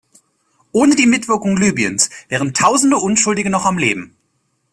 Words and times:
Ohne 0.71 0.95
die 0.95 1.05
Mitwirkung 1.05 1.57
Libyens 1.57 2.09
wären 2.27 2.55
Tausende 2.55 2.97
Unschuldige 2.97 3.51
noch 3.51 3.65
am 3.65 3.77
Leben. 3.77 4.15